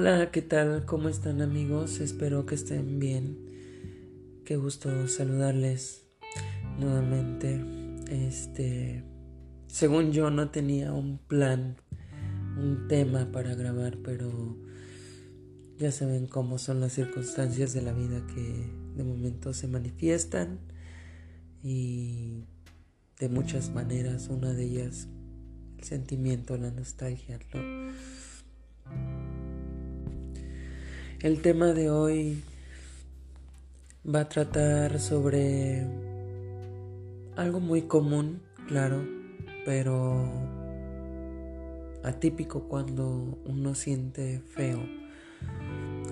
[0.00, 0.84] Hola, ¿qué tal?
[0.84, 1.98] ¿Cómo están amigos?
[1.98, 3.36] Espero que estén bien.
[4.44, 6.06] Qué gusto saludarles
[6.78, 7.60] nuevamente.
[8.08, 9.02] Este,
[9.66, 11.78] según yo no tenía un plan,
[12.56, 14.56] un tema para grabar, pero
[15.78, 20.60] ya saben cómo son las circunstancias de la vida que de momento se manifiestan
[21.60, 22.44] y
[23.18, 25.08] de muchas maneras, una de ellas
[25.76, 27.88] el sentimiento, la nostalgia, ¿no?
[31.20, 32.44] El tema de hoy
[34.06, 35.84] va a tratar sobre
[37.34, 39.04] algo muy común, claro,
[39.64, 40.30] pero
[42.04, 44.78] atípico cuando uno siente feo.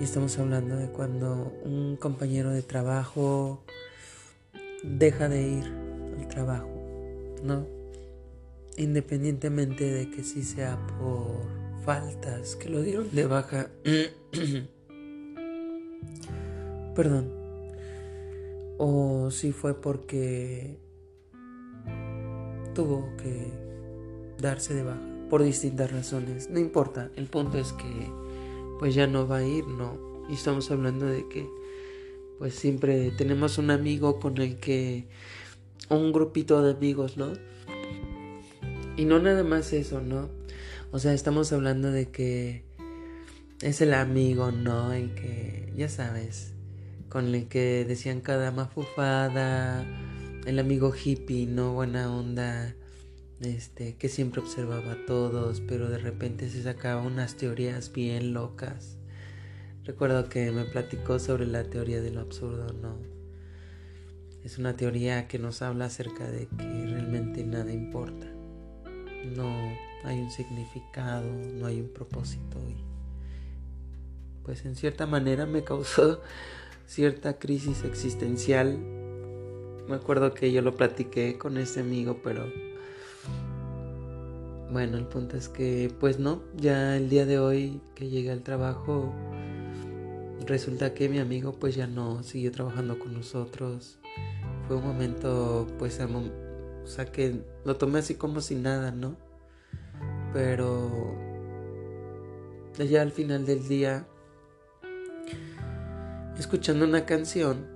[0.00, 3.62] Y estamos hablando de cuando un compañero de trabajo
[4.82, 5.64] deja de ir
[6.18, 6.70] al trabajo,
[7.42, 7.66] ¿no?
[8.78, 11.42] Independientemente de que sí sea por
[11.84, 13.68] faltas, que lo dieron de baja.
[16.94, 17.32] Perdón.
[18.78, 20.78] O si fue porque
[22.74, 23.52] tuvo que
[24.38, 26.50] darse de baja por distintas razones.
[26.50, 28.10] No importa, el punto es que
[28.78, 29.98] pues ya no va a ir, no.
[30.28, 31.48] Y estamos hablando de que
[32.38, 35.06] pues siempre tenemos un amigo con el que
[35.88, 37.32] un grupito de amigos, ¿no?
[38.96, 40.28] Y no nada más eso, ¿no?
[40.92, 42.62] O sea, estamos hablando de que
[43.60, 44.92] es el amigo, ¿no?
[44.92, 46.52] El que, ya sabes,
[47.08, 49.84] con el que decían cada mafufada,
[50.46, 51.72] el amigo hippie, ¿no?
[51.74, 52.74] Buena onda,
[53.40, 58.98] este, que siempre observaba a todos, pero de repente se sacaba unas teorías bien locas.
[59.84, 62.96] Recuerdo que me platicó sobre la teoría de lo absurdo, ¿no?
[64.44, 68.26] Es una teoría que nos habla acerca de que realmente nada importa.
[69.36, 69.72] No
[70.04, 72.58] hay un significado, no hay un propósito
[74.44, 76.20] pues en cierta manera me causó
[76.86, 78.78] cierta crisis existencial.
[79.88, 82.44] Me acuerdo que yo lo platiqué con ese amigo, pero
[84.70, 88.42] bueno, el punto es que pues no, ya el día de hoy que llegué al
[88.42, 89.12] trabajo
[90.46, 93.98] resulta que mi amigo pues ya no siguió trabajando con nosotros.
[94.66, 99.16] Fue un momento pues o sea que lo tomé así como si nada, ¿no?
[100.32, 101.14] Pero
[102.78, 104.06] ya al final del día
[106.38, 107.66] escuchando una canción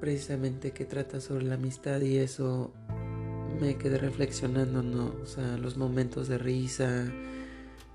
[0.00, 2.72] precisamente que trata sobre la amistad y eso
[3.60, 5.14] me quedé reflexionando, ¿no?
[5.22, 7.06] O sea, los momentos de risa,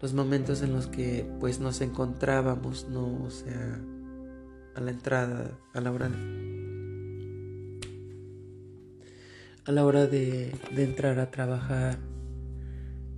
[0.00, 3.22] los momentos en los que pues nos encontrábamos, ¿no?
[3.22, 3.80] O sea,
[4.74, 6.10] a la entrada, a la hora
[9.64, 11.98] a la hora de, de entrar a trabajar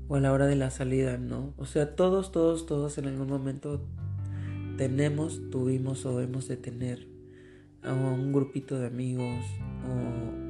[0.09, 1.55] o a la hora de la salida, ¿no?
[1.57, 3.87] O sea, todos, todos, todos en algún momento
[4.77, 7.07] tenemos, tuvimos o hemos de tener
[7.83, 9.45] a un grupito de amigos
[9.87, 10.45] o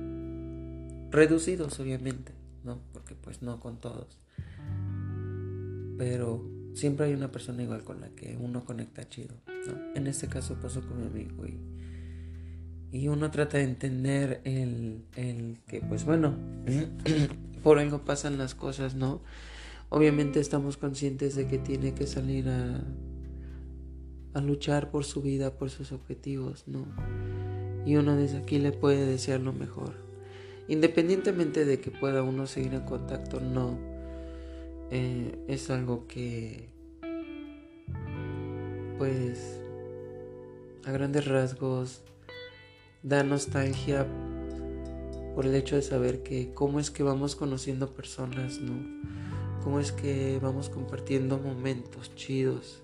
[1.11, 2.81] reducidos obviamente, ¿no?
[2.93, 4.19] Porque pues no con todos.
[5.99, 9.35] Pero siempre hay una persona igual con la que uno conecta chido.
[9.95, 11.59] En este caso pasó con mi amigo y,
[12.97, 16.35] y uno trata de entender el, el que pues bueno,
[17.63, 19.23] por algo pasan las cosas, ¿no?
[19.89, 22.83] Obviamente estamos conscientes de que tiene que salir a
[24.35, 26.87] a luchar por su vida, por sus objetivos, ¿no?
[27.87, 29.95] Y uno desde aquí le puede desear lo mejor.
[30.67, 33.79] Independientemente de que pueda uno seguir en contacto, no.
[34.91, 36.69] Eh, es algo que,
[38.99, 39.61] pues,
[40.85, 42.03] a grandes rasgos,
[43.03, 44.07] da nostalgia
[45.35, 48.73] por el hecho de saber que cómo es que vamos conociendo personas, ¿no?
[49.63, 52.84] Cómo es que vamos compartiendo momentos chidos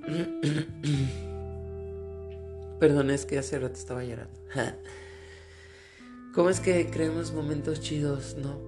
[2.80, 4.40] Perdón, es que hace rato estaba llorando.
[6.34, 8.58] ¿Cómo es que creemos momentos chidos, no?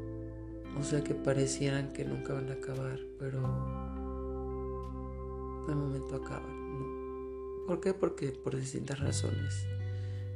[0.79, 3.41] O sea, que parecieran que nunca van a acabar, pero
[5.69, 7.67] de momento acaban, ¿no?
[7.67, 7.95] ¿Por qué?
[7.95, 9.67] Porque por distintas razones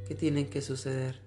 [0.07, 1.21] que tienen que suceder,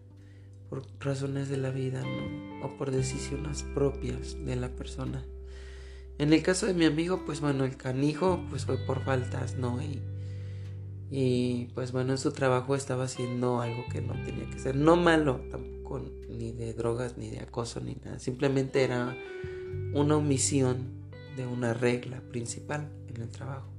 [0.69, 2.65] por razones de la vida, ¿no?
[2.65, 5.25] O por decisiones propias de la persona.
[6.19, 9.81] En el caso de mi amigo, pues bueno, el canijo pues fue por faltas, ¿no?
[9.81, 10.01] Y,
[11.09, 14.75] y pues bueno, en su trabajo estaba haciendo algo que no tenía que ser.
[14.75, 18.19] No malo, tampoco ni de drogas, ni de acoso, ni nada.
[18.19, 19.15] Simplemente era
[19.93, 23.69] una omisión de una regla principal en el trabajo.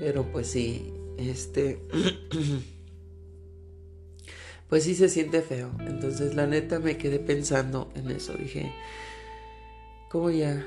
[0.00, 1.82] Pero pues sí, este...
[4.70, 5.70] pues sí se siente feo.
[5.80, 8.32] Entonces la neta me quedé pensando en eso.
[8.32, 8.72] Dije,
[10.08, 10.66] ¿cómo ya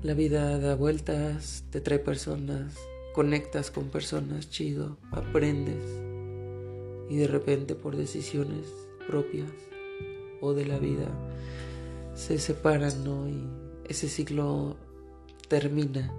[0.00, 2.76] La vida da vueltas, te trae personas,
[3.14, 5.84] conectas con personas chido, aprendes
[7.10, 8.72] y de repente por decisiones
[9.08, 9.50] propias
[10.40, 11.08] o de la vida
[12.14, 13.28] se separan, ¿no?
[13.28, 13.42] Y
[13.88, 14.76] ese ciclo
[15.48, 16.12] termina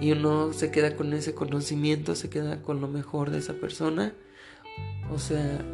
[0.00, 4.12] y uno se queda con ese conocimiento, se queda con lo mejor de esa persona.
[5.12, 5.64] O sea,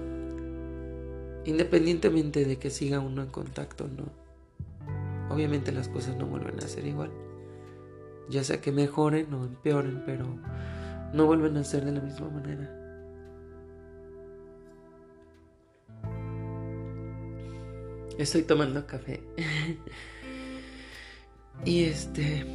[1.47, 4.13] independientemente de que siga uno en contacto, no.
[5.35, 7.30] Obviamente las cosas no vuelven a ser igual.
[8.31, 10.25] Ya sea que mejoren o empeoren, pero
[11.13, 12.77] no vuelven a ser de la misma manera.
[18.19, 19.23] Estoy tomando café.
[21.65, 22.47] y este...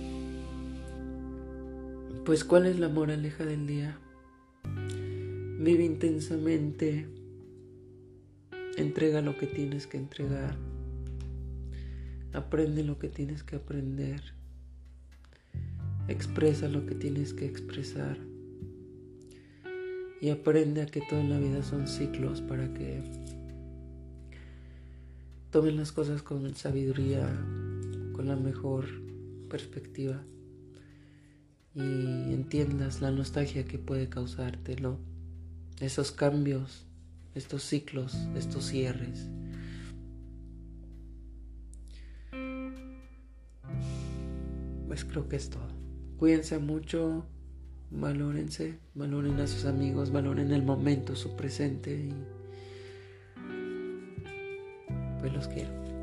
[2.24, 4.00] Pues ¿cuál es la moraleja del día?
[4.63, 7.07] Vive intensamente,
[8.78, 10.56] entrega lo que tienes que entregar,
[12.33, 14.34] aprende lo que tienes que aprender,
[16.07, 18.18] expresa lo que tienes que expresar
[20.22, 23.02] y aprende a que toda la vida son ciclos para que
[25.52, 27.28] tomen las cosas con sabiduría,
[28.13, 28.86] con la mejor
[29.50, 30.24] perspectiva
[31.74, 34.98] y entiendas la nostalgia que puede causártelo,
[35.80, 36.86] esos cambios,
[37.36, 39.28] estos ciclos, estos cierres.
[44.88, 45.84] Pues creo que es todo.
[46.17, 47.25] Cuídense mucho,
[47.91, 52.13] valórense, valoren a sus amigos, valoren el momento, su presente y
[55.19, 55.94] pues los quiero.